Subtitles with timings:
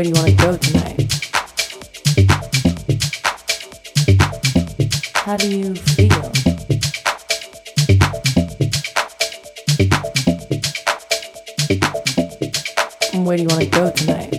[0.00, 1.12] where do you want to go tonight?
[5.14, 6.32] How do you feel?
[13.22, 14.29] Where do you want to go tonight?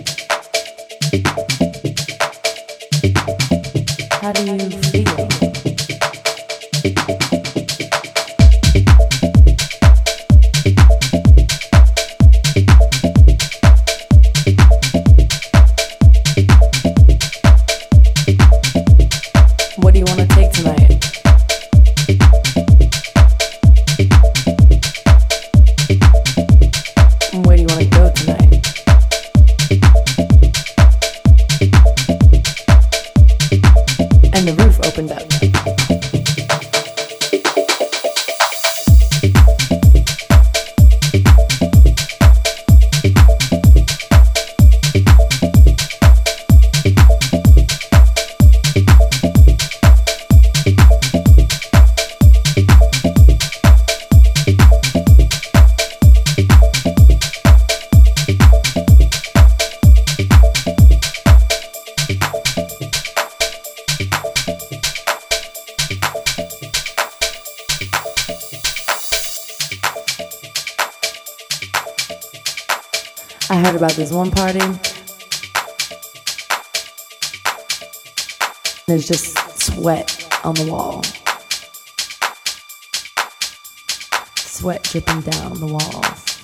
[84.92, 86.42] Dripping down the walls.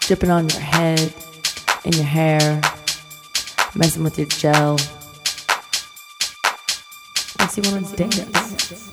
[0.00, 1.10] Dripping on your head,
[1.86, 2.60] and your hair,
[3.74, 4.74] messing with your gel.
[7.38, 8.92] Makes you want to dance.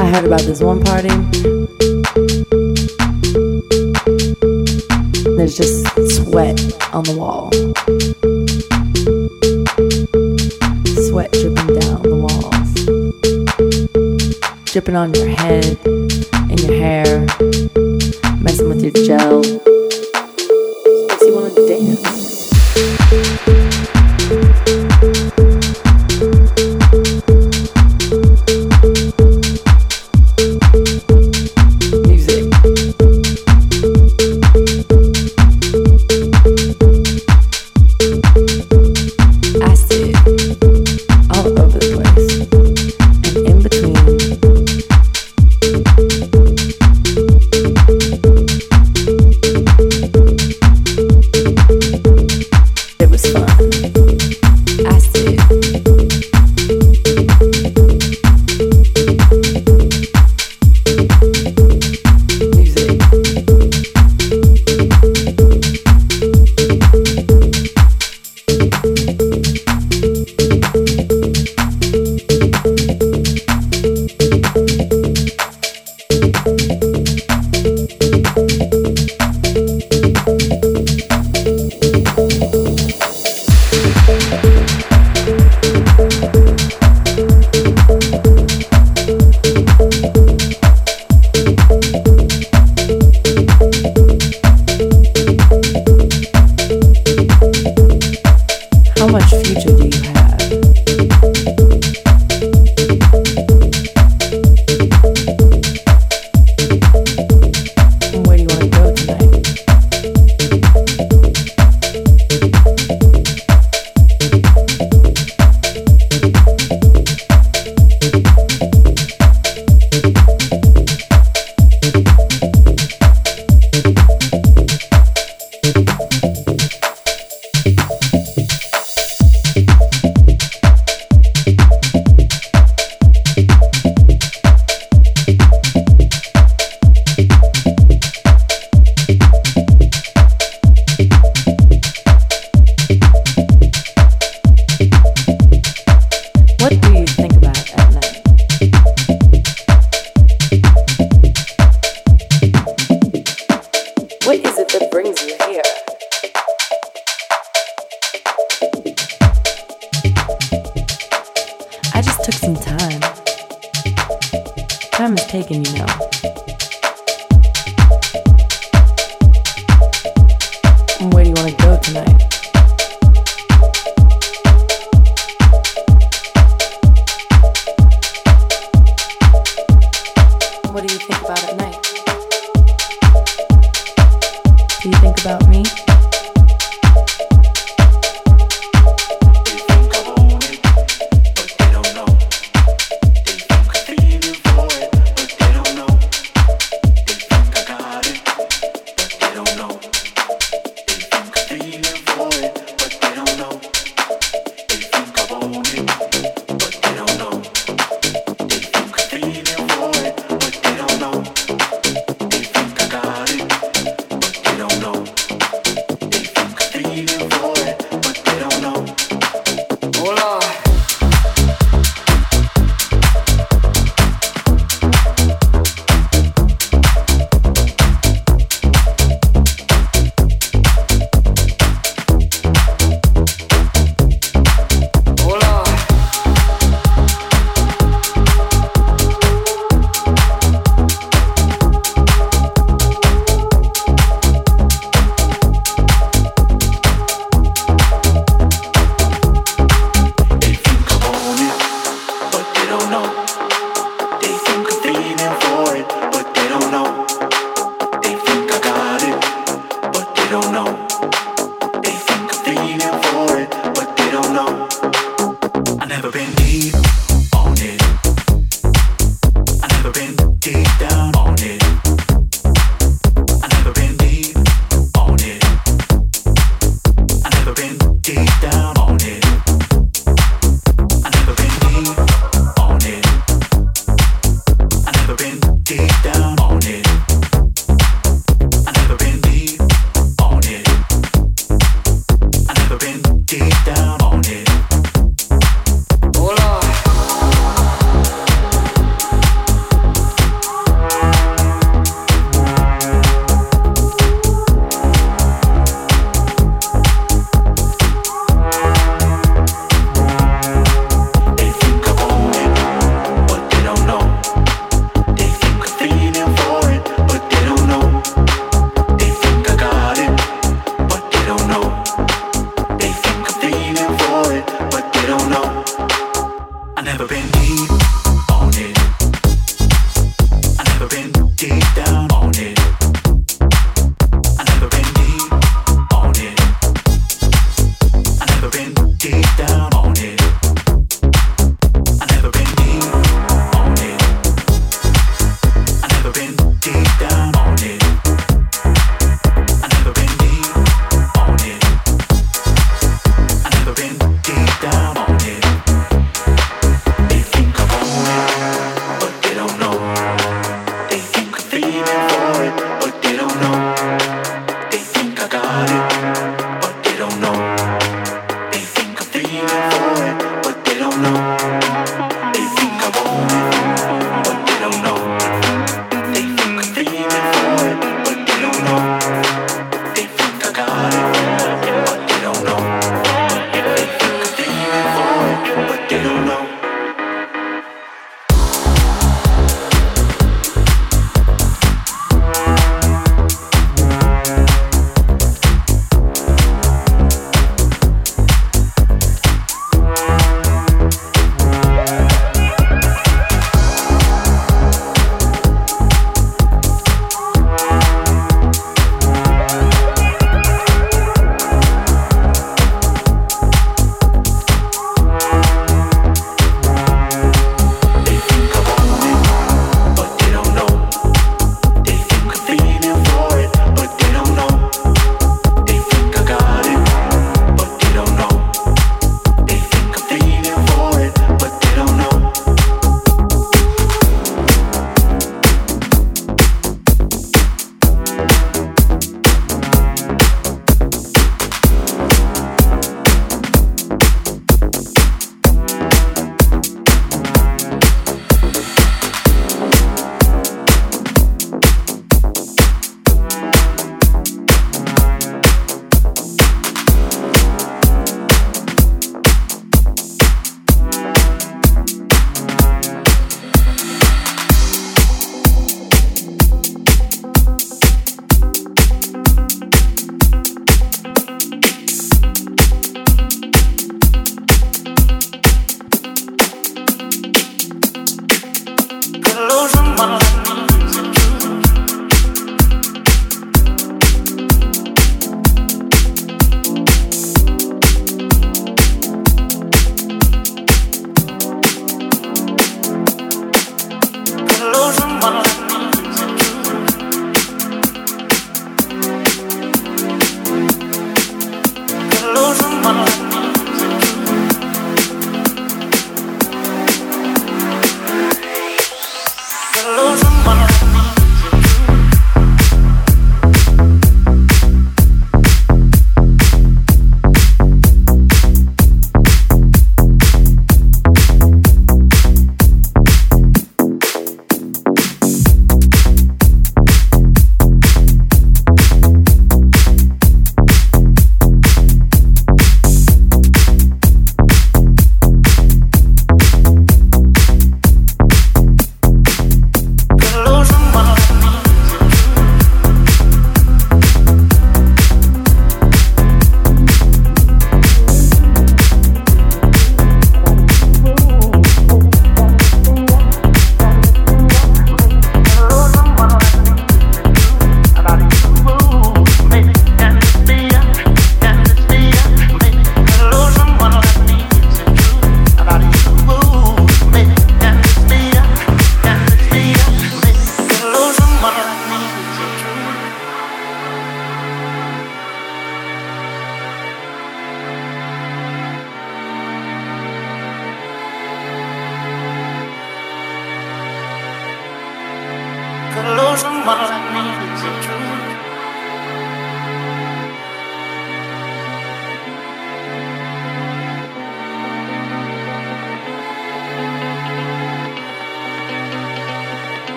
[0.00, 1.81] I heard about this one party.
[5.42, 6.56] There's just sweat
[6.94, 7.50] on the wall.
[11.08, 12.72] Sweat dripping down the walls.
[14.66, 15.76] Dripping on your head,
[16.48, 17.26] and your hair,
[18.40, 19.40] messing with your gel.
[21.08, 22.11] Makes you want to dance.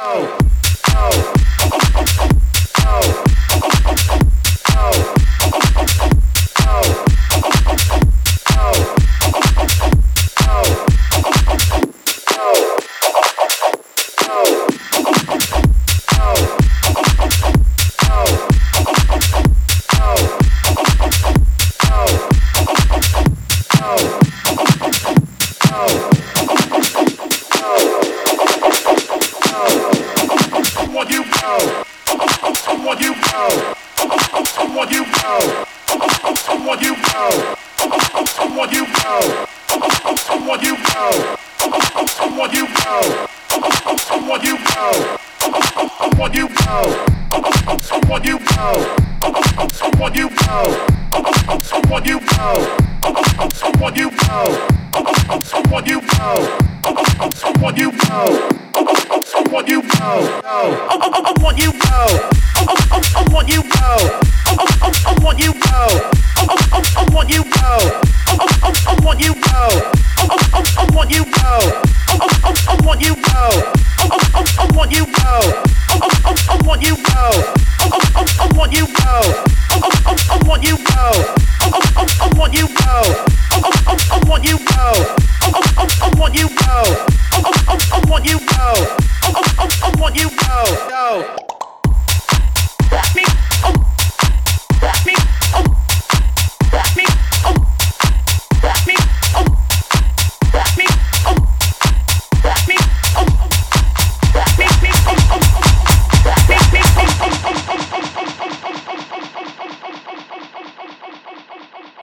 [0.00, 0.49] go.